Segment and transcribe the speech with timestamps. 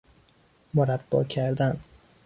[0.73, 1.79] مربا کردن